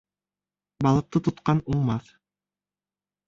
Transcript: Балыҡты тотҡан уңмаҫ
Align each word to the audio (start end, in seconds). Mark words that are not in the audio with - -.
Балыҡты 0.85 1.19
тотҡан 1.27 1.61
уңмаҫ 1.73 2.09